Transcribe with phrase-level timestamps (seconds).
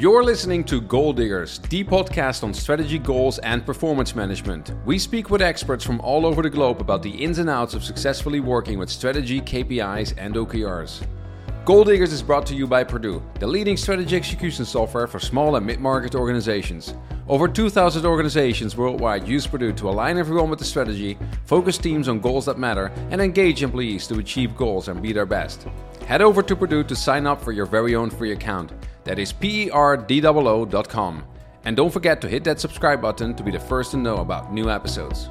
[0.00, 4.72] You're listening to Goal Diggers, the podcast on strategy, goals, and performance management.
[4.86, 7.84] We speak with experts from all over the globe about the ins and outs of
[7.84, 11.06] successfully working with strategy, KPIs, and OKRs.
[11.66, 15.56] Goal Diggers is brought to you by Perdoo, the leading strategy execution software for small
[15.56, 16.94] and mid market organizations.
[17.28, 22.20] Over 2,000 organizations worldwide use Perdoo to align everyone with the strategy, focus teams on
[22.20, 25.66] goals that matter, and engage employees to achieve goals and be their best.
[26.06, 28.72] Head over to Perdoo to sign up for your very own free account.
[29.04, 31.24] That is P-E-R-D-O-O.com.
[31.64, 34.52] And don't forget to hit that subscribe button to be the first to know about
[34.52, 35.30] new episodes.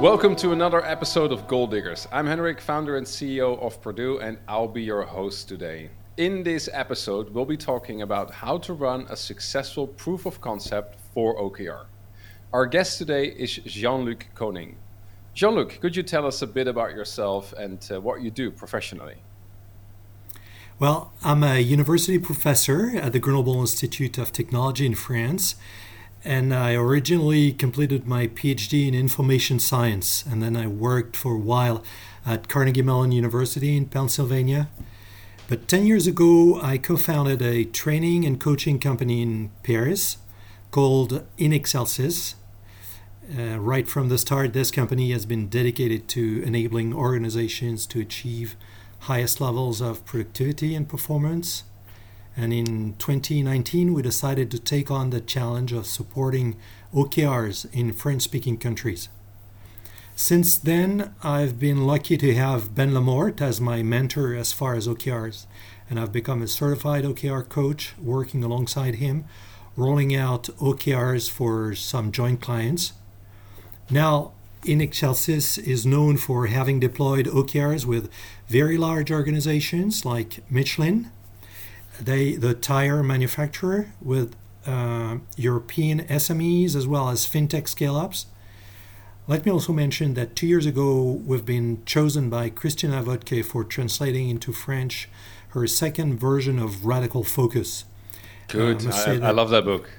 [0.00, 2.08] Welcome to another episode of Goal Diggers.
[2.10, 5.90] I'm Henrik, founder and CEO of Perdoo, and I'll be your host today.
[6.16, 10.98] In this episode, we'll be talking about how to run a successful proof of concept
[11.14, 11.86] for OKR.
[12.52, 14.76] Our guest today is Jean Luc Koning.
[15.32, 18.50] Jean Luc, could you tell us a bit about yourself and uh, what you do
[18.50, 19.16] professionally?
[20.78, 25.56] Well, I'm a university professor at the Grenoble Institute of Technology in France,
[26.24, 31.38] and I originally completed my PhD in information science, and then I worked for a
[31.38, 31.82] while
[32.24, 34.68] at Carnegie Mellon University in Pennsylvania
[35.48, 40.18] but 10 years ago, I co founded a training and coaching company in Paris
[40.70, 42.34] called InExcelsis.
[43.36, 48.56] Uh, right from the start, this company has been dedicated to enabling organizations to achieve
[49.00, 51.64] highest levels of productivity and performance.
[52.36, 56.56] And in 2019, we decided to take on the challenge of supporting
[56.94, 59.08] OKRs in French speaking countries.
[60.14, 64.88] Since then, I've been lucky to have Ben Lamorte as my mentor as far as
[64.88, 65.46] OKRs,
[65.88, 69.26] and I've become a certified OKR coach working alongside him,
[69.76, 72.94] rolling out OKRs for some joint clients.
[73.90, 78.10] Now, InExcelsis is known for having deployed OKRs with
[78.48, 81.10] very large organizations like Michelin,
[82.00, 84.34] they, the tire manufacturer, with
[84.66, 88.26] uh, European SMEs as well as fintech scale ups
[89.28, 93.62] let me also mention that two years ago, we've been chosen by Christina Wodtke for
[93.62, 95.06] translating into French
[95.50, 97.84] her second version of Radical Focus.
[98.48, 98.86] Good.
[98.86, 99.90] Uh, I, I, love that book.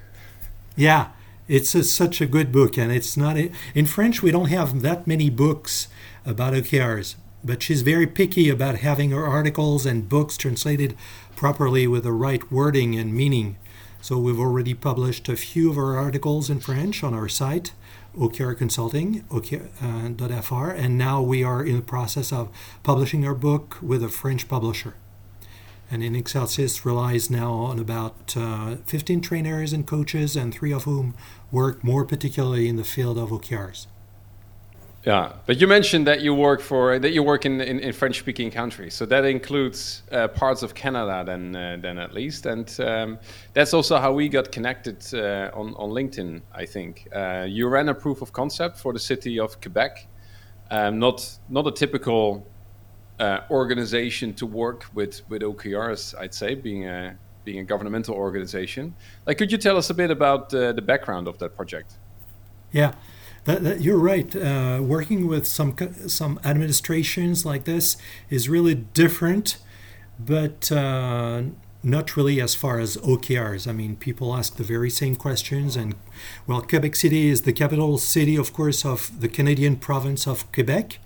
[0.75, 1.09] Yeah,
[1.49, 2.77] it's a, such a good book.
[2.77, 5.89] And it's not, in French, we don't have that many books
[6.25, 10.95] about OKRs, but she's very picky about having her articles and books translated
[11.35, 13.57] properly with the right wording and meaning.
[14.01, 17.73] So we've already published a few of our articles in French on our site.
[18.17, 22.49] OKR Consulting, OKR.fr, uh, and now we are in the process of
[22.83, 24.95] publishing our book with a French publisher.
[25.91, 31.15] And InExcelsis relies now on about uh, 15 trainers and coaches, and three of whom
[31.51, 33.87] work more particularly in the field of OKRs.
[35.05, 38.51] Yeah, but you mentioned that you work for that you work in, in, in French-speaking
[38.51, 43.17] countries, so that includes uh, parts of Canada, then uh, then at least, and um,
[43.53, 46.41] that's also how we got connected uh, on on LinkedIn.
[46.53, 50.05] I think uh, you ran a proof of concept for the city of Quebec,
[50.69, 52.45] um, not not a typical
[53.19, 56.17] uh, organization to work with with OKRs.
[56.17, 58.95] I'd say being a being a governmental organization.
[59.25, 61.93] Like, could you tell us a bit about uh, the background of that project?
[62.71, 62.93] Yeah.
[63.45, 64.35] That, that, you're right.
[64.35, 65.75] Uh, working with some
[66.07, 67.97] some administrations like this
[68.29, 69.57] is really different,
[70.19, 71.43] but uh,
[71.81, 73.67] not really as far as OKRs.
[73.67, 75.95] I mean, people ask the very same questions, and
[76.45, 80.99] well, Quebec City is the capital city, of course, of the Canadian province of Quebec.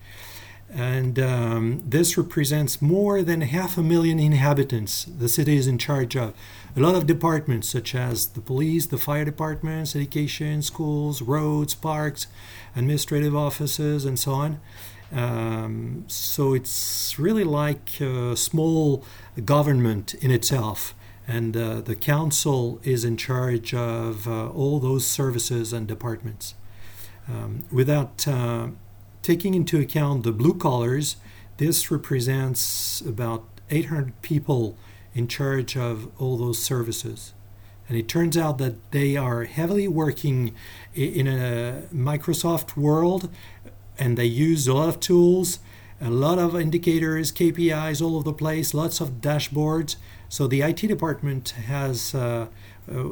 [0.76, 5.06] And um, this represents more than half a million inhabitants.
[5.06, 6.34] The city is in charge of
[6.76, 12.26] a lot of departments, such as the police, the fire departments, education, schools, roads, parks,
[12.76, 14.60] administrative offices, and so on.
[15.12, 19.06] Um, so it's really like a small
[19.46, 20.96] government in itself.
[21.28, 26.56] And uh, the council is in charge of uh, all those services and departments.
[27.30, 28.68] Um, without uh,
[29.24, 31.16] taking into account the blue collars,
[31.58, 34.78] this represents about 800 people
[35.16, 37.34] in charge of all those services.
[37.88, 40.54] And it turns out that they are heavily working
[40.94, 43.30] in a Microsoft world
[43.98, 45.60] and they use a lot of tools,
[46.02, 49.96] a lot of indicators, KPIs all over the place, lots of dashboards.
[50.28, 52.48] So the IT department has uh,
[52.92, 53.04] uh,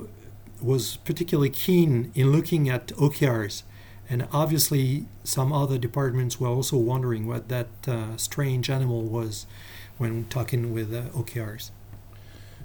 [0.62, 3.64] was particularly keen in looking at OKRs
[4.12, 9.46] and obviously, some other departments were also wondering what that uh, strange animal was
[9.98, 11.72] when talking with uh, OKRs.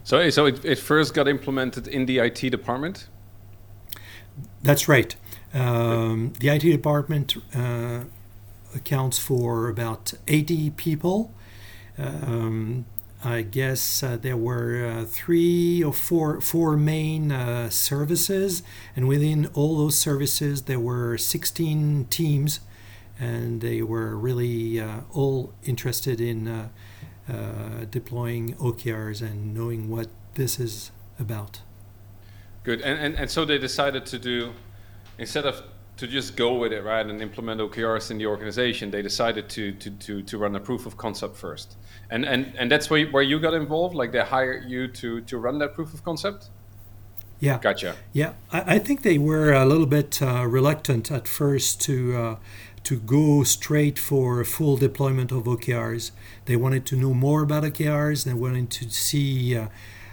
[0.03, 3.07] So, so it, it, first got implemented in the IT department?
[4.65, 5.15] That's right.
[5.55, 8.01] Um, the IT department uh,
[8.75, 11.33] accounts for about 80 people.
[11.97, 12.87] Um,
[13.25, 18.63] I guess uh, there were uh, three or four four main uh, services,
[18.95, 22.61] and within all those services there were 16 teams,
[23.19, 26.69] and they were really uh, all interested in uh,
[27.29, 31.63] uh, deploying OKRs and knowing what this is about.
[32.65, 34.53] Good, and, and and so they decided to do
[35.19, 35.63] instead of
[35.97, 39.73] to just go with it, right, and implement OKRs in the organization, they decided to
[39.73, 41.77] to to, to run a proof of concept first.
[42.11, 43.95] And and and that's where where you got involved.
[43.95, 46.51] Like they hired you to to run that proof of concept.
[47.39, 47.59] Yeah.
[47.59, 47.97] Gotcha.
[48.15, 52.37] Yeah, I, I think they were a little bit uh, reluctant at first to uh,
[52.85, 56.13] to go straight for a full deployment of OKRs.
[56.45, 58.25] They wanted to know more about OKRs.
[58.25, 59.69] They wanted to see uh,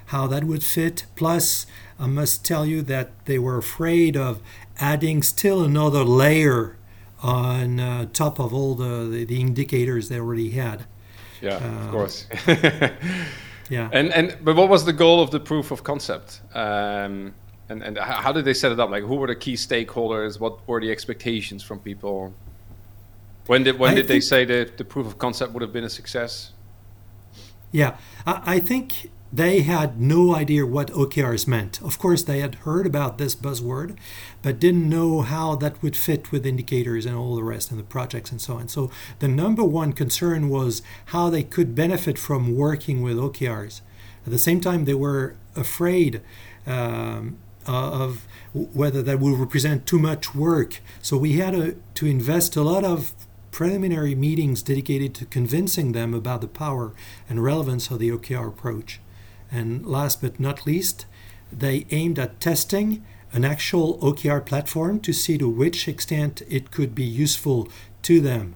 [0.08, 1.06] how that would fit.
[1.16, 1.66] Plus,
[2.00, 4.42] I must tell you that they were afraid of
[4.80, 6.78] adding still another layer
[7.22, 10.86] on uh, top of all the, the, the indicators they already had.
[11.42, 12.28] Yeah, of course.
[13.70, 13.90] Yeah.
[13.92, 16.42] And and but what was the goal of the proof of concept?
[16.54, 17.34] Um,
[17.70, 18.90] and and how how did they set it up?
[18.90, 20.40] Like who were the key stakeholders?
[20.40, 22.34] What were the expectations from people?
[23.48, 25.84] When did when I did they say that the proof of concept would have been
[25.84, 26.52] a success?
[27.72, 31.82] Yeah, I, I think they had no idea what OKRs meant.
[31.82, 33.98] Of course, they had heard about this buzzword,
[34.44, 37.84] but didn't know how that would fit with indicators and all the rest and the
[37.84, 38.68] projects and so on.
[38.68, 43.82] So the number one concern was how they could benefit from working with OKRs.
[44.24, 46.22] At the same time, they were afraid
[46.68, 50.80] um, of whether that will represent too much work.
[51.02, 53.14] So we had to, to invest a lot of
[53.50, 56.94] preliminary meetings dedicated to convincing them about the power
[57.28, 59.00] and relevance of the OKR approach.
[59.54, 61.06] And last but not least,
[61.52, 66.96] they aimed at testing an actual OKR platform to see to which extent it could
[66.96, 67.68] be useful
[68.02, 68.56] to them,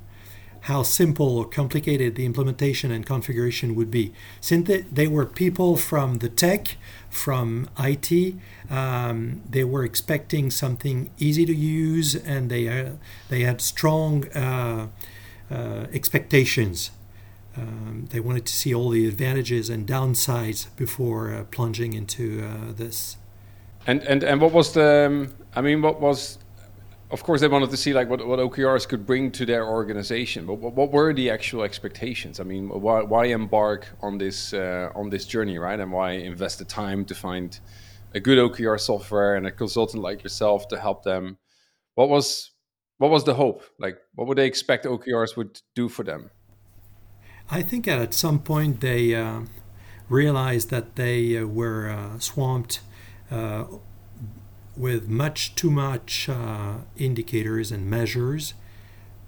[0.61, 4.11] how simple or complicated the implementation and configuration would be.
[4.41, 6.77] Since they, were people from the tech,
[7.09, 8.35] from IT,
[8.69, 12.93] um, they were expecting something easy to use and they, uh,
[13.29, 14.87] they had strong uh,
[15.49, 16.91] uh, expectations.
[17.57, 22.73] Um, they wanted to see all the advantages and downsides before uh, plunging into uh,
[22.73, 23.17] this.
[23.87, 25.05] And and and what was the?
[25.07, 26.37] Um, I mean, what was?
[27.09, 30.45] Of course, they wanted to see like what, what OKRs could bring to their organization.
[30.45, 32.41] But what, what were the actual expectations?
[32.41, 35.79] I mean, why, why embark on this uh, on this journey, right?
[35.79, 37.57] And why invest the time to find
[38.13, 41.37] a good OKR software and a consultant like yourself to help them?
[41.95, 42.51] What was
[42.97, 43.63] what was the hope?
[43.79, 46.29] Like, what would they expect OKRs would do for them?
[47.49, 49.41] I think at some point they uh,
[50.09, 52.81] realized that they uh, were uh, swamped
[53.31, 53.65] uh,
[54.75, 58.53] with much too much uh, indicators and measures.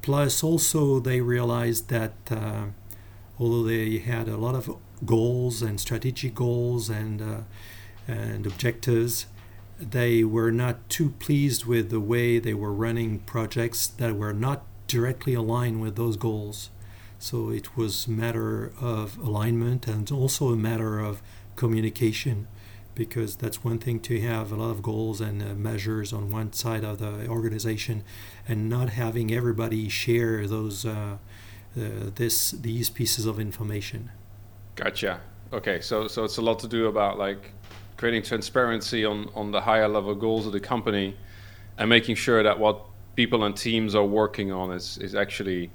[0.01, 2.65] Plus, also they realized that uh,
[3.39, 7.45] although they had a lot of goals and strategic goals and
[8.07, 9.27] and objectives,
[9.79, 14.63] they were not too pleased with the way they were running projects that were not
[14.87, 16.69] directly aligned with those goals.
[17.19, 21.21] So it was a matter of alignment and also a matter of
[21.57, 22.47] communication
[22.95, 26.51] because that's one thing to have a lot of goals and uh, measures on one
[26.53, 28.03] side of the organization
[28.47, 31.17] and not having everybody share those uh,
[31.77, 31.81] uh,
[32.15, 34.11] this these pieces of information.
[34.75, 35.21] Gotcha.
[35.53, 37.51] Okay, so so it's a lot to do about like
[37.97, 41.15] creating transparency on on the higher level goals of the company,
[41.77, 42.81] and making sure that what
[43.15, 45.69] people and teams are working on is is actually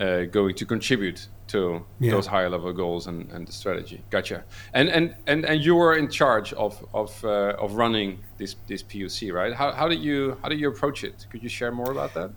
[0.00, 2.10] uh, going to contribute to Yeah.
[2.10, 4.02] those higher level goals and, and the strategy.
[4.10, 4.42] Gotcha.
[4.74, 8.82] And and and and you were in charge of of uh, of running this this
[8.82, 9.54] POC, right?
[9.54, 11.26] How how did you how did you approach it?
[11.30, 12.30] Could you share more about that?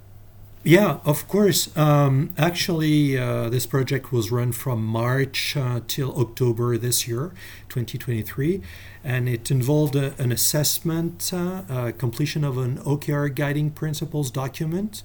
[0.64, 1.70] Yeah, of course.
[1.78, 7.32] Um, actually, uh, this project was run from March uh, till October this year,
[7.70, 8.62] 2023,
[9.02, 15.04] and it involved a, an assessment, uh, uh, completion of an OKR guiding principles document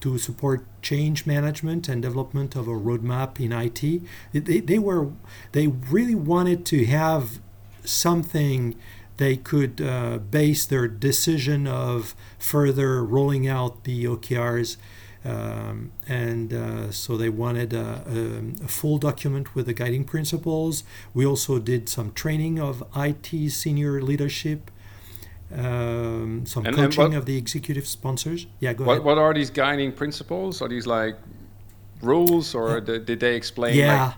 [0.00, 4.02] to support change management and development of a roadmap in IT.
[4.32, 5.10] They, they were
[5.52, 7.40] they really wanted to have
[7.84, 8.76] something
[9.20, 14.78] they could uh, base their decision of further rolling out the OKRs.
[15.22, 20.82] Um, and uh, so they wanted a, a, a, full document with the guiding principles.
[21.12, 24.70] We also did some training of IT senior leadership,
[25.56, 28.46] um, some And- and coaching what- of the executive sponsors.
[28.60, 29.04] Yeah, go What ahead.
[29.04, 30.62] what are these guiding principles?
[30.62, 31.16] Are these like
[32.02, 33.74] rules, or did, did they explain?
[33.76, 34.14] yeah Like,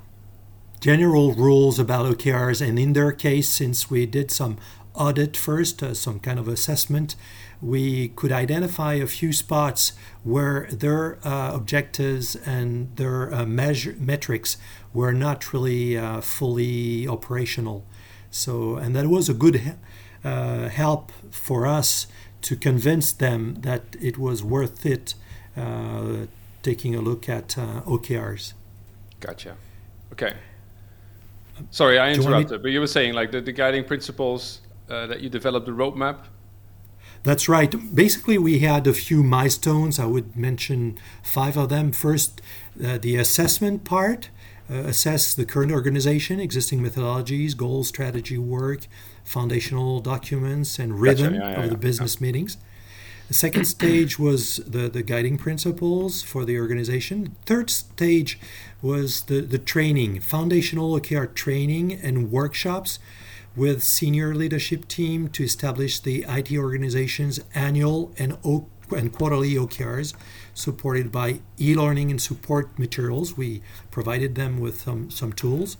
[0.80, 4.56] general rules about okrs and in their case since we did some
[4.94, 7.14] audit first uh, some kind of assessment
[7.60, 9.92] we could identify a few spots
[10.24, 14.56] where their uh, objectives and their uh, measure metrics
[14.92, 17.84] were not really uh, fully operational.
[18.32, 19.54] So, and that was a good
[20.24, 22.06] uh, help for us
[22.42, 25.14] to convince them that it was worth it
[25.56, 26.26] uh,
[26.62, 28.54] taking a look at uh, OKRs.
[29.20, 29.56] Gotcha.
[30.12, 30.34] Okay.
[31.70, 35.28] Sorry, I interrupted, but you were saying like the, the guiding principles uh, that you
[35.28, 36.24] developed the roadmap.
[37.22, 37.72] That's right.
[37.94, 40.00] Basically, we had a few milestones.
[40.00, 41.92] I would mention five of them.
[41.92, 42.42] First,
[42.84, 44.30] uh, the assessment part
[44.68, 48.86] uh, assess the current organization, existing methodologies, goals, strategy work,
[49.24, 52.56] foundational documents, and rhythm gotcha, yeah, yeah, of the business meetings.
[53.28, 57.34] The second stage was the, the guiding principles for the organization.
[57.46, 58.38] Third stage
[58.82, 62.98] was the, the training, foundational OKR training and workshops
[63.56, 70.14] with senior leadership team to establish the IT organization's annual and, o- and quarterly OKRs
[70.52, 73.36] supported by e-learning and support materials.
[73.36, 75.76] We provided them with some, some tools.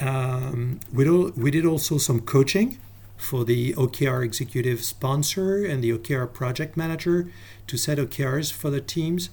[0.00, 2.78] Um, we, do, we did also some coaching
[3.16, 7.30] for the OKR executive sponsor and the OKR project manager
[7.66, 9.30] to set OKRs for the teams.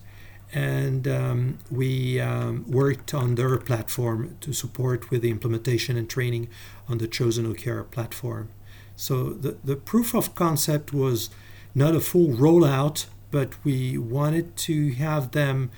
[0.53, 6.47] And um, we um, worked on their platform to support with the implementation and training
[6.87, 8.49] on the chosen OKR platform.
[8.95, 11.29] So the, the proof of concept was
[11.73, 15.71] not a full rollout, but we wanted to have them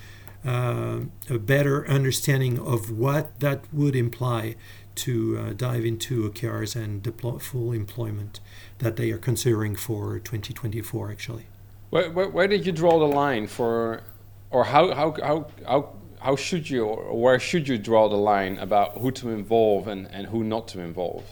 [0.46, 4.54] uh, a better understanding of what that would imply
[4.94, 8.40] to uh, dive into OKRs and deploy full employment
[8.78, 11.46] that they are considering for 2024 actually.
[11.90, 14.02] Where, where, where, did you draw the line for,
[14.50, 18.58] or how, how, how, how, how should you, or where should you draw the line
[18.58, 21.24] about who to involve and, and who not to involve?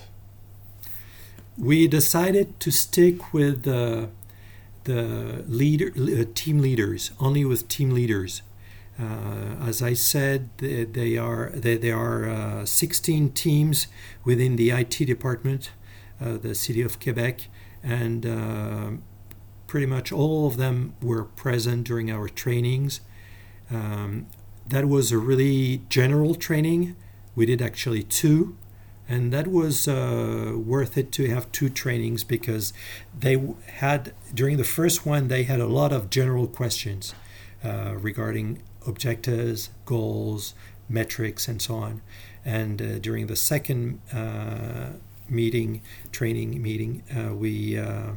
[1.57, 4.09] We decided to stick with uh,
[4.85, 8.43] the leader, uh, team leaders, only with team leaders
[8.99, 13.87] as I said, they, they are they, there are uh, 16 teams
[14.25, 15.71] within the IT department,
[16.21, 17.49] uh, the city of Quebec,
[17.83, 18.91] and uh,
[19.67, 23.01] pretty much all of them were present during our trainings.
[23.71, 24.27] Um,
[24.69, 26.97] that was a really general training.
[27.35, 28.57] We did actually two,
[29.09, 32.73] and that was uh, worth it to have two trainings because
[33.19, 37.15] they had during the first one they had a lot of general questions
[37.65, 40.55] uh, regarding objectives, goals,
[40.89, 42.03] metrics, and so on.
[42.45, 44.99] And uh, during the second uh,
[45.29, 48.13] meeting, training meeting, uh, we uh,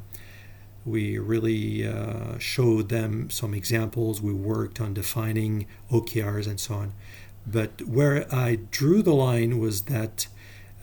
[0.85, 4.21] we really uh, showed them some examples.
[4.21, 6.93] We worked on defining OKRs and so on.
[7.45, 10.27] But where I drew the line was that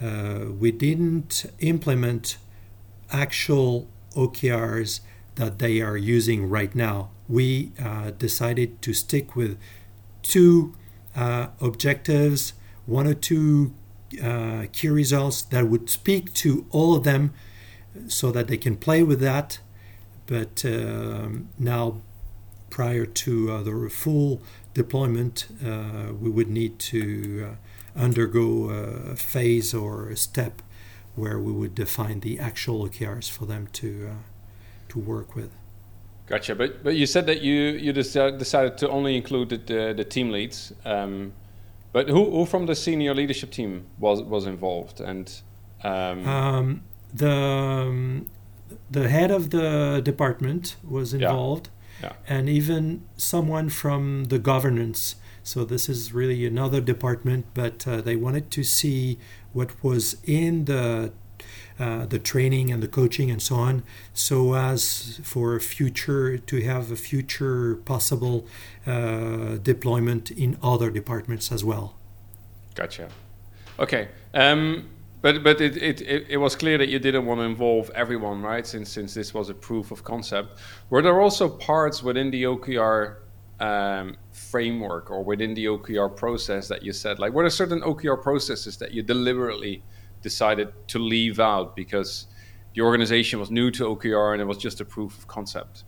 [0.00, 2.36] uh, we didn't implement
[3.10, 5.00] actual OKRs
[5.36, 9.58] that they are using right now we uh, decided to stick with
[10.22, 10.74] two
[11.16, 12.54] uh, objectives,
[12.86, 13.74] one or two
[14.22, 17.32] uh, key results that would speak to all of them
[18.08, 19.58] so that they can play with that.
[20.26, 22.00] But um, now,
[22.70, 29.72] prior to uh, the full deployment, uh, we would need to uh, undergo a phase
[29.72, 30.60] or a step
[31.14, 34.16] where we would define the actual OKRs for them to,
[34.88, 35.52] to work with.
[36.26, 36.54] Gotcha.
[36.54, 40.72] But but you said that you you decided to only include the the, team leads.
[40.84, 41.32] Um,
[41.92, 45.42] but who who from the senior leadership team was was involved and
[45.84, 48.26] um, um, the um,
[48.90, 51.68] the head of the department was involved,
[52.00, 52.08] yeah.
[52.08, 52.36] Yeah.
[52.36, 55.16] and even someone from the governance.
[55.42, 59.18] So this is really another department, but uh, they wanted to see
[59.52, 61.12] what was in the
[61.78, 66.90] uh, the training and the coaching and so on, so as for future to have
[66.90, 68.46] a future possible
[68.86, 71.94] uh, deployment in other departments as well.
[72.74, 73.08] Gotcha.
[73.78, 74.08] Okay.
[74.34, 74.88] Um,
[75.20, 78.42] but but it, it, it, it, was clear that you didn't want to involve everyone,
[78.42, 78.66] right?
[78.66, 80.58] Since since this was a proof of concept,
[80.90, 83.16] were there also parts within the OKR
[83.60, 88.22] um, framework or within the OKR process that you said, like, were there certain OKR
[88.22, 89.82] processes that you deliberately
[90.24, 92.26] decided to leave out because
[92.74, 95.84] the organization was new to OKR and it was just a proof of concept?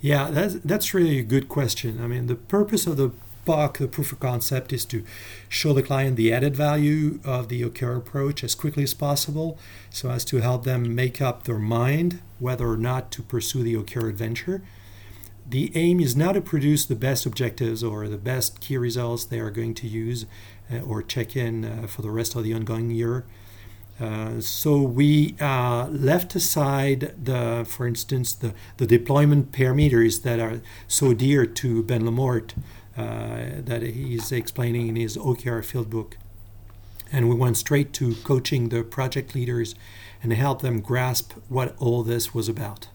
[0.00, 2.00] Yeah, that's, that's really a good question.
[2.02, 3.10] I mean, the purpose of the
[3.44, 5.04] POC, the proof of concept, is to
[5.48, 9.58] show the client the added value of the OKR approach as quickly as possible
[9.90, 13.74] so as to help them make up their mind whether or not to pursue the
[13.74, 14.62] OKR adventure.
[15.48, 19.38] The aim is not to produce the best objectives or the best key results they
[19.38, 20.26] are going to use
[20.86, 23.24] or check in uh, for the rest of the ongoing year.
[23.98, 30.60] Uh, so we uh, left aside the, for instance, the, the deployment parameters that are
[30.86, 32.52] so dear to Ben LaMorte,
[32.96, 36.18] uh, that he's explaining in his OKR field book.
[37.10, 39.74] And we went straight to coaching the project leaders
[40.22, 42.88] and help them grasp what all this was about.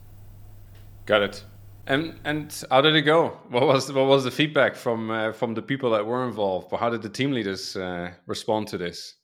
[1.05, 1.43] Got it.
[1.87, 3.39] And and how did it go?
[3.49, 6.67] What was what was the feedback from uh, from the people that were involved?
[6.71, 9.15] Or how did the team leaders uh, respond to this?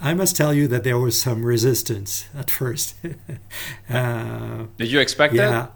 [0.00, 2.96] I must tell you that there was some resistance at first.
[3.90, 5.50] uh, did you expect yeah.
[5.50, 5.72] that?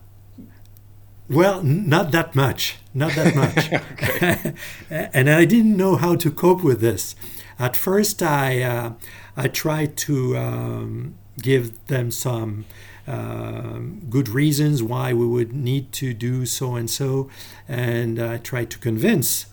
[1.30, 2.76] Well, not that much.
[2.92, 4.54] Not that much.
[5.14, 7.14] and I didn't know how to cope with this.
[7.58, 8.92] At first, I uh,
[9.36, 12.64] I tried to um, give them some
[13.06, 17.28] uh, good reasons why we would need to do so and so,
[17.68, 19.46] and I tried to convince,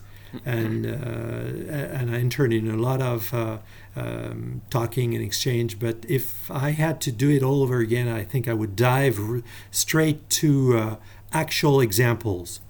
[0.44, 3.58] and uh, and I entered in a lot of uh,
[3.94, 5.78] um, talking and exchange.
[5.78, 9.18] But if I had to do it all over again, I think I would dive
[9.20, 10.96] r- straight to uh,
[11.32, 12.60] actual examples.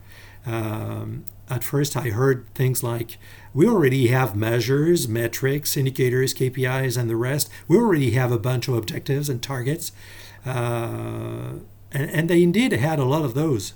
[0.44, 3.18] Um, at first, I heard things like,
[3.52, 7.50] we already have measures, metrics, indicators, KPIs, and the rest.
[7.68, 9.92] We already have a bunch of objectives and targets.
[10.44, 11.54] Uh,
[11.92, 13.74] and, and they indeed had a lot of those,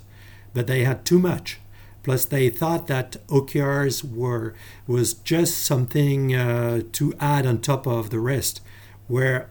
[0.53, 1.59] but they had too much.
[2.03, 4.53] Plus, they thought that OKRs were
[4.87, 8.61] was just something uh, to add on top of the rest.
[9.07, 9.49] Where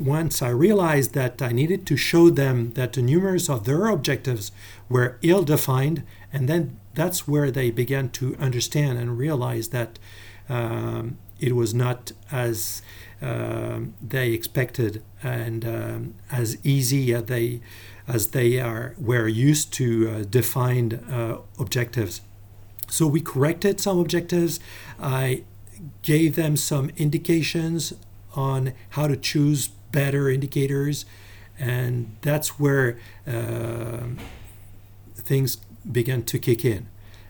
[0.00, 4.50] once I realized that I needed to show them that the numerous of their objectives
[4.88, 9.98] were ill defined, and then that's where they began to understand and realize that
[10.48, 12.82] um, it was not as
[13.22, 17.60] uh, they expected and um, as easy as they
[18.08, 22.22] as they are were used to uh, defined uh, objectives.
[22.88, 24.58] So we corrected some objectives.
[25.00, 25.44] I
[26.02, 27.92] gave them some indications
[28.34, 31.04] on how to choose better indicators,
[31.58, 34.06] and that's where uh,
[35.14, 35.56] things
[35.90, 36.88] began to kick in.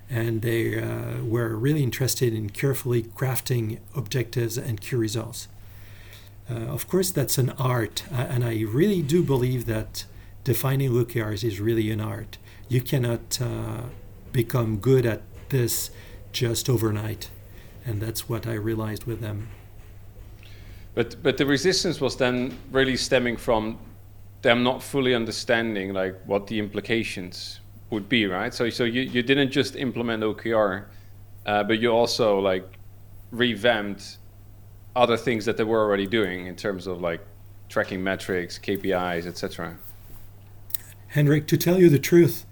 [0.08, 5.46] And they uh, were really interested in carefully crafting objectives and key results.
[6.50, 10.04] Uh, of course, that's an art, and I really do believe that
[10.42, 12.38] defining OKRs is really an art.
[12.68, 13.82] You cannot uh,
[14.32, 15.90] become good at this
[16.32, 17.30] just overnight,
[17.84, 19.48] and that's what I realized with them.
[20.94, 23.78] But but the resistance was then really stemming from
[24.42, 28.52] them not fully understanding like what the implications would be, right?
[28.52, 30.84] So so you, you didn't just implement OKR,
[31.46, 32.64] uh, but you also like
[33.30, 34.18] revamped
[34.96, 37.20] other things that they were already doing in terms of like
[37.68, 39.78] tracking metrics, KPIs, etc.
[41.08, 42.46] Henrik, to tell you the truth,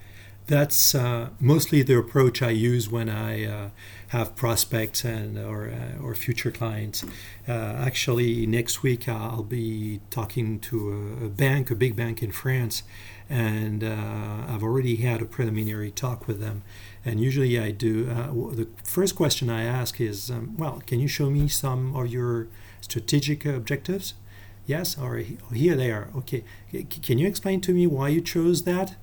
[0.47, 3.71] that's uh, mostly the approach I use when I uh,
[4.09, 7.05] have prospects and or uh, or future clients.
[7.47, 12.83] Uh, actually, next week I'll be talking to a, bank, a big bank in France,
[13.29, 16.63] and uh, I've already had a preliminary talk with them.
[17.05, 18.11] And usually I do.
[18.11, 22.09] Uh, the first question I ask is, um, "Well, can you show me some of
[22.09, 22.49] your
[22.81, 24.15] strategic objectives?"
[24.67, 26.09] Yes, or here they are.
[26.15, 26.45] Okay,
[27.03, 28.97] can you explain to me why you chose that?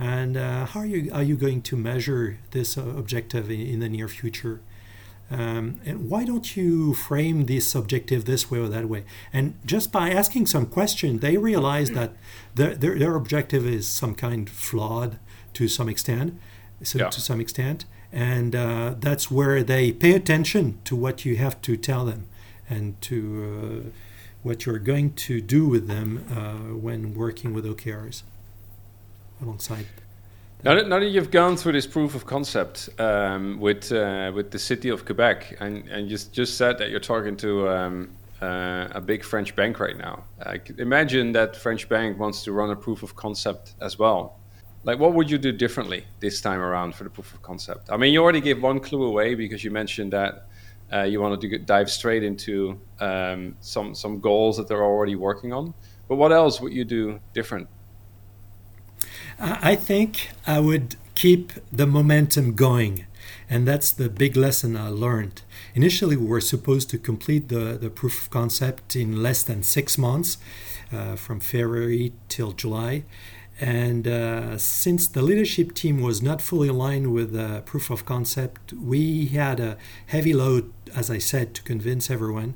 [0.00, 3.80] And uh, how are you, are you going to measure this uh, objective in, in,
[3.80, 4.60] the near future?
[5.30, 9.04] Um, and why don't you frame this objective this way or that way?
[9.30, 12.12] And just by asking some question, they realize that
[12.54, 15.18] their, their, their objective is some kind flawed
[15.52, 16.40] to some extent.
[16.82, 17.10] So yeah.
[17.10, 21.76] to some extent, and uh, that's where they pay attention to what you have to
[21.76, 22.24] tell them
[22.70, 23.90] and to uh,
[24.42, 28.22] what you're going to do with them uh, when working with OKRs
[29.42, 29.86] alongside.
[30.62, 34.50] Now that, now that you've gone through this proof of concept um, with uh, with
[34.50, 38.10] the city of Quebec, and, and you just said that you're talking to um,
[38.42, 40.24] uh, a big French bank right now.
[40.78, 44.38] imagine that French bank wants to run a proof of concept as well.
[44.84, 47.90] Like, what would you do differently this time around for the proof of concept?
[47.90, 50.46] I mean, you already gave one clue away because you mentioned that
[50.92, 55.52] uh, you wanted to dive straight into um, some some goals that they're already working
[55.52, 55.74] on.
[56.08, 57.68] But what else would you do different?
[59.40, 63.06] I think I would keep the momentum going.
[63.48, 65.42] And that's the big lesson I learned.
[65.74, 69.98] Initially, we were supposed to complete the, the proof of concept in less than six
[69.98, 70.38] months,
[70.92, 73.04] uh, from February till July.
[73.60, 78.72] And uh, since the leadership team was not fully aligned with the proof of concept,
[78.72, 79.76] we had a
[80.06, 82.54] heavy load, as I said, to convince everyone.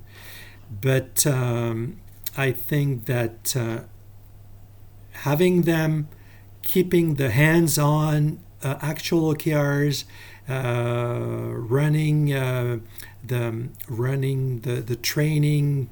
[0.81, 2.01] But um,
[2.37, 3.81] I think that uh,
[5.13, 6.09] having them
[6.65, 10.05] keeping the hands on uh, actual OKRs,
[10.49, 12.79] uh, running uh,
[13.23, 15.89] the running the, the training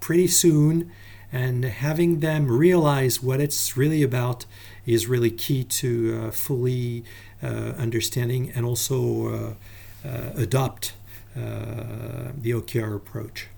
[0.00, 0.90] pretty soon
[1.30, 4.44] and having them realize what it's really about
[4.86, 7.04] is really key to uh, fully
[7.42, 9.56] understanding and also
[10.04, 10.92] adopt
[11.34, 13.48] the OKR approach.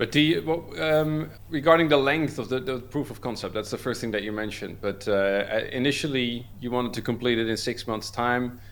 [0.00, 4.00] But well, um, regarding the length of the, the, proof of concept, that's the first
[4.00, 4.78] thing that you mentioned.
[4.80, 8.62] But uh, initially, you wanted to complete it in six months' time.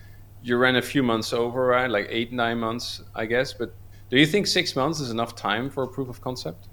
[0.42, 1.90] You ran a few months over, right?
[1.90, 3.52] Like eight, nine months, I guess.
[3.52, 3.74] But
[4.08, 6.66] do you think six months is enough time for a proof of concept?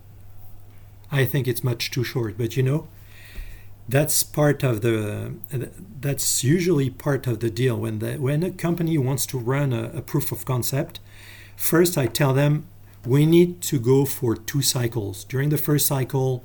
[1.12, 2.38] I think it's much too short.
[2.38, 2.88] But you know,
[3.90, 5.34] that's part of the.
[6.00, 9.92] That's usually part of the deal when the when a company wants to run a,
[9.96, 11.02] a proof of concept.
[11.58, 12.68] First, I tell them
[13.06, 15.24] we need to go for two cycles.
[15.24, 16.44] During the first cycle,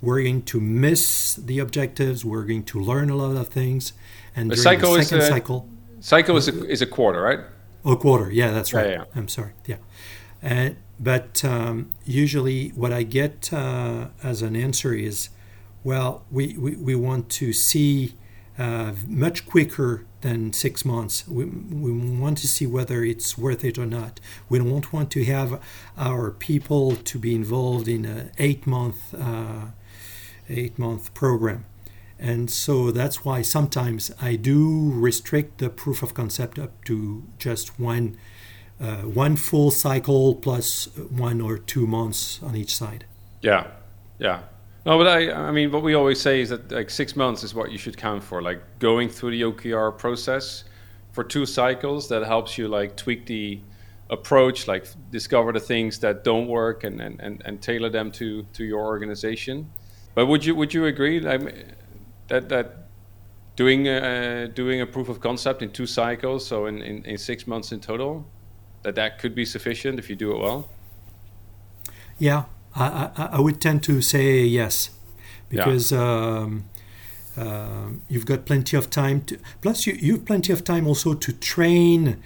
[0.00, 2.24] we're going to miss the objectives.
[2.24, 3.92] We're going to learn a lot of things,
[4.34, 5.68] and the during cycle the second is a, cycle,
[6.00, 7.40] cycle is a, is a quarter, right?
[7.84, 8.90] A quarter, yeah, that's right.
[8.90, 9.04] Yeah, yeah.
[9.14, 9.76] I'm sorry, yeah.
[10.42, 15.30] Uh, but um, usually, what I get uh, as an answer is,
[15.84, 18.14] well, we, we, we want to see
[18.58, 21.26] uh, much quicker than six months.
[21.26, 24.20] We, we want to see whether it's worth it or not.
[24.48, 25.60] We don't want to have
[25.96, 29.66] our people to be involved in an eight month uh,
[30.48, 31.64] eight month program.
[32.18, 37.80] And so that's why sometimes I do restrict the proof of concept up to just
[37.80, 38.16] one
[38.80, 43.06] uh, one full cycle plus one or two months on each side.
[43.40, 43.68] Yeah,
[44.18, 44.42] yeah.
[44.84, 47.54] No, but I, I mean, what we always say is that like six months is
[47.54, 48.42] what you should count for.
[48.42, 50.64] Like going through the OKR process
[51.12, 53.60] for two cycles that helps you like tweak the
[54.10, 58.42] approach, like discover the things that don't work and, and, and, and tailor them to,
[58.54, 59.70] to your organization.
[60.14, 62.88] But would you would you agree that that
[63.56, 67.46] doing a, doing a proof of concept in two cycles, so in, in, in six
[67.46, 68.26] months in total,
[68.82, 70.68] that that could be sufficient if you do it well?
[72.18, 74.90] Yeah, I, I, I would tend to say yes,
[75.48, 76.00] because yeah.
[76.00, 76.64] um,
[77.36, 79.22] uh, you've got plenty of time.
[79.22, 82.22] To, plus, you, you have plenty of time also to train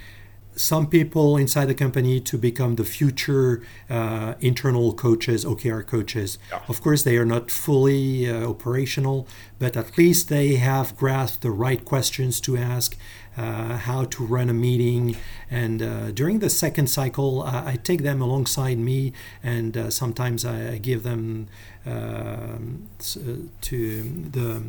[0.56, 6.38] some people inside the company to become the future uh, internal coaches, OKR coaches.
[6.50, 6.62] Yeah.
[6.68, 11.50] Of course, they are not fully uh, operational, but at least they have grasped the
[11.50, 12.96] right questions to ask,
[13.36, 15.16] uh, how to run a meeting.
[15.50, 20.44] And uh, during the second cycle, I, I, take them alongside me, and uh, sometimes
[20.44, 21.48] I, I, give them
[21.84, 24.62] um, to the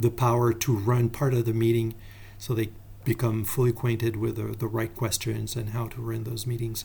[0.00, 1.94] the power to run part of the meeting,
[2.38, 2.70] so they
[3.04, 6.84] become fully acquainted with the, the right questions and how to run those meetings.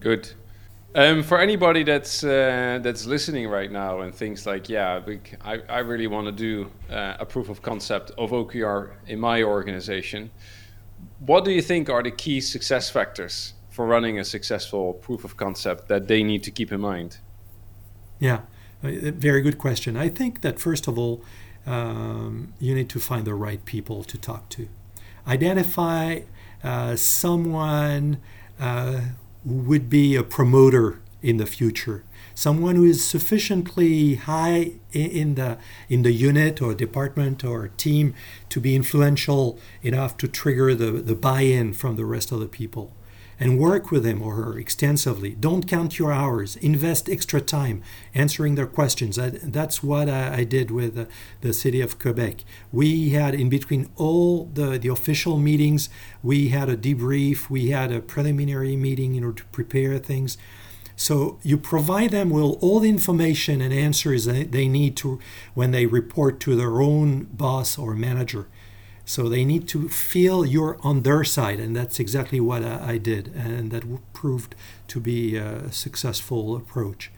[0.00, 0.32] Good.
[0.92, 5.00] Um, for anybody that's uh, that's listening right now and thinks like, yeah,
[5.42, 9.44] I, I really want to do uh, a proof of concept of OKR in my
[9.44, 10.30] organization,
[11.20, 15.36] what do you think are the key success factors for running a successful proof of
[15.36, 17.18] concept that they need to keep in mind?
[18.18, 18.40] Yeah,
[18.82, 19.96] very good question.
[19.96, 21.22] I think that first of all,
[21.66, 24.68] um, you need to find the right people to talk to.
[25.26, 26.20] Identify
[26.62, 28.18] uh, someone
[28.58, 29.00] uh,
[29.46, 32.04] who would be a promoter in the future.
[32.34, 38.14] Someone who is sufficiently high in the in the unit or department or team
[38.48, 42.92] to be influential enough to trigger the, the buy-in from the rest of the people
[43.40, 45.30] and work with him or her extensively.
[45.30, 46.56] Don't count your hours.
[46.56, 47.82] Invest extra time
[48.14, 49.18] answering their questions.
[49.18, 51.06] I, that's what I, I did with uh,
[51.40, 52.44] the city of Quebec.
[52.70, 55.88] We had, in between all the, the official meetings,
[56.22, 60.36] we had a debrief, we had a preliminary meeting in order to prepare things.
[60.94, 65.18] So you provide them with all the information and answers that they need to
[65.54, 68.48] when they report to their own boss or manager.
[69.10, 72.96] So they need to feel you're on their side, and that's exactly what I, I
[72.96, 74.54] did, and that proved
[74.86, 77.10] to be a successful approach.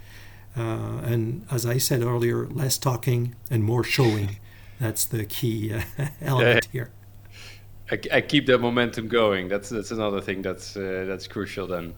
[0.57, 4.39] Uh, and as I said earlier, less talking and more showing.
[4.81, 5.83] That's the key uh,
[6.23, 6.93] element here.
[7.91, 9.49] I, I, keep that momentum going.
[9.49, 11.67] That's that's another thing that's uh, that's crucial.
[11.67, 11.93] Then,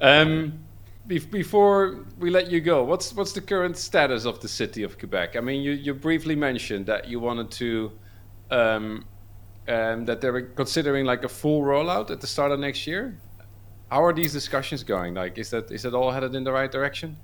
[0.00, 0.58] um,
[1.06, 5.36] before we let you go, what's what's the current status of the city of Quebec?
[5.36, 7.92] I mean, you, you briefly mentioned that you wanted to
[8.50, 9.04] um,
[9.68, 13.18] um, that they were considering like a full rollout at the start of next year.
[13.90, 15.14] How are these discussions going?
[15.14, 17.16] Like, is that is that all headed in the right direction?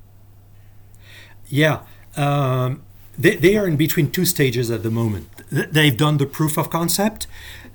[1.48, 1.82] Yeah,
[2.16, 2.82] um,
[3.18, 5.28] they, they are in between two stages at the moment.
[5.50, 7.26] They've done the proof of concept,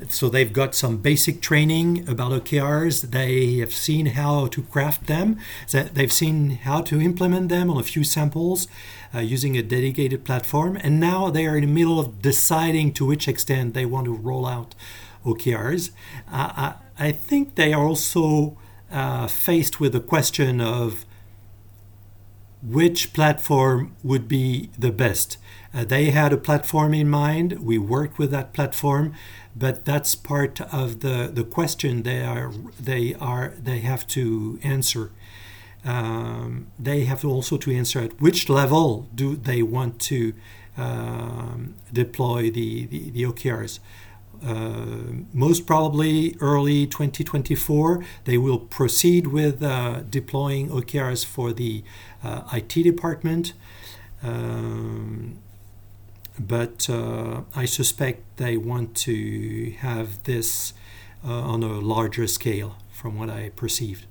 [0.09, 3.11] so they've got some basic training about OKRs.
[3.11, 5.39] They have seen how to craft them.
[5.71, 8.67] They've seen how to implement them on a few samples
[9.13, 10.77] uh, using a dedicated platform.
[10.81, 14.13] And now they are in the middle of deciding to which extent they want to
[14.13, 14.75] roll out
[15.25, 15.91] OKRs.
[16.31, 18.57] Uh, I, I, think they are also
[18.91, 21.05] uh, faced with the question of
[22.67, 25.37] which platform would be the best.
[25.73, 27.59] Uh, they had a platform in mind.
[27.59, 29.13] We worked with that platform,
[29.55, 35.11] but that's part of the, the question they are they are they have to answer.
[35.83, 40.33] Um, they have also to answer at which level do they want to
[40.77, 43.79] um, deploy the, the, the OKRs.
[44.43, 51.83] Uh, most probably early 2024, they will proceed with uh, deploying OKRs for the
[52.23, 53.53] uh, IT department.
[54.23, 55.39] Um,
[56.39, 60.73] but uh, I suspect they want to have this
[61.23, 64.05] uh, on a larger scale from what I perceived.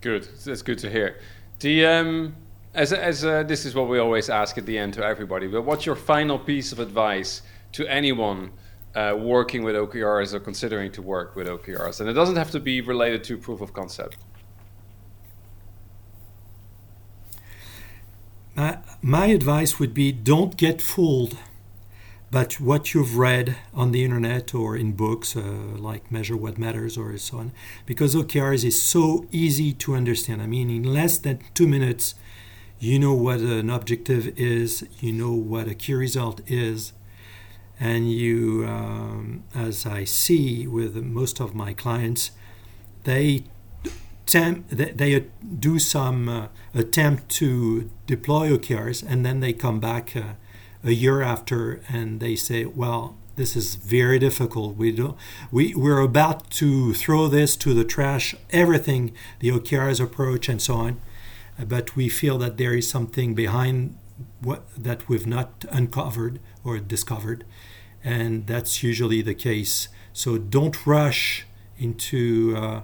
[0.00, 0.28] Good.
[0.44, 1.20] That's good to hear.
[1.60, 2.36] The um,
[2.74, 5.46] as as uh, this is what we always ask at the end to everybody.
[5.46, 8.50] But what's your final piece of advice to anyone
[8.94, 12.00] uh, working with OKRs or considering to work with OKRs?
[12.00, 14.16] And it doesn't have to be related to proof of concept.
[18.54, 21.38] My, my advice would be don't get fooled
[22.30, 26.96] but what you've read on the internet or in books uh, like Measure What Matters
[26.96, 27.52] or so on,
[27.86, 30.40] because OKRs is so easy to understand.
[30.40, 32.14] I mean, in less than two minutes,
[32.78, 36.92] you know what an objective is, you know what a key result is,
[37.80, 42.30] and you, um, as I see with most of my clients,
[43.04, 43.44] they
[44.32, 45.24] they
[45.58, 50.14] do some uh, attempt to deploy OKRs and then they come back.
[50.14, 50.34] Uh,
[50.84, 54.76] a year after and they say, well, this is very difficult.
[54.76, 55.16] We don't,
[55.50, 60.74] we, we're about to throw this to the trash, everything, the OKR's approach and so
[60.74, 61.00] on.
[61.58, 63.96] But we feel that there is something behind
[64.40, 67.44] what that we've not uncovered or discovered.
[68.02, 69.88] And that's usually the case.
[70.12, 71.46] So don't rush
[71.78, 72.80] into uh,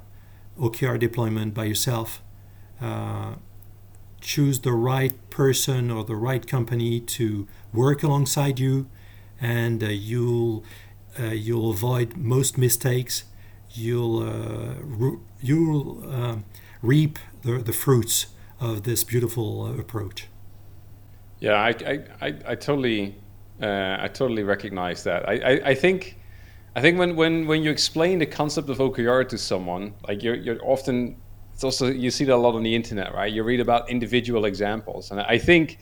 [0.59, 2.23] OKR deployment by yourself.
[2.81, 3.37] Uh,
[4.21, 8.89] choose the right person or the right company to work alongside you,
[9.41, 10.65] and uh, you'll
[11.19, 13.25] uh, you'll avoid most mistakes.
[13.73, 16.45] You'll uh, re- you'll um,
[16.83, 18.27] reap the, the fruits
[18.61, 20.29] of this beautiful uh, approach.
[21.41, 23.15] Yeah, I I, I, I totally
[23.61, 25.29] uh, I totally recognize that.
[25.29, 26.19] I, I, I think.
[26.75, 30.35] I think when, when, when you explain the concept of OKR to someone, like you're,
[30.35, 31.17] you're often
[31.57, 33.33] it's also you see that a lot on the internet, right?
[33.33, 35.79] You read about individual examples, and I think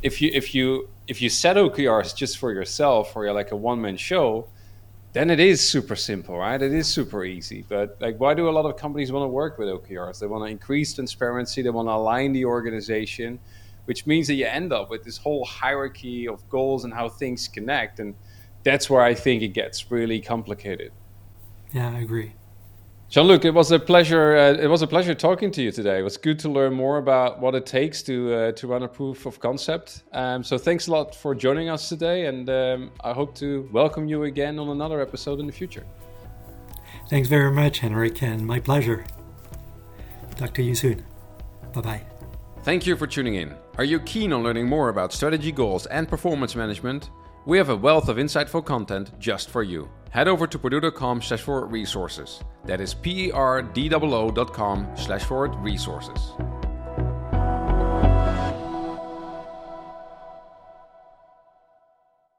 [0.00, 3.56] if you if you if you set OKRs just for yourself or you're like a
[3.56, 4.46] one man show,
[5.14, 6.62] then it is super simple, right?
[6.62, 7.64] It is super easy.
[7.68, 10.20] But like, why do a lot of companies want to work with OKRs?
[10.20, 11.60] They want to increase transparency.
[11.60, 13.40] They want to align the organization,
[13.86, 17.48] which means that you end up with this whole hierarchy of goals and how things
[17.48, 18.14] connect, and
[18.62, 20.92] that's where I think it gets really complicated.
[21.72, 22.34] Yeah, I agree.
[23.08, 24.36] Jean-Luc, it was a pleasure.
[24.36, 26.00] Uh, it was a pleasure talking to you today.
[26.00, 28.88] It was good to learn more about what it takes to uh, to run a
[28.88, 30.02] proof of concept.
[30.12, 34.08] Um, so thanks a lot for joining us today, and um, I hope to welcome
[34.08, 35.86] you again on another episode in the future.
[37.08, 39.04] Thanks very much, Henrik, and my pleasure.
[40.36, 41.04] Talk to you soon.
[41.72, 42.02] Bye bye.
[42.64, 43.54] Thank you for tuning in.
[43.78, 47.10] Are you keen on learning more about strategy goals and performance management?
[47.44, 49.90] We have a wealth of insightful content just for you.
[50.08, 52.40] Head over to perdoo.com slash forward resources.
[52.64, 56.32] That is P-E-R-D-O-O dot com slash forward resources.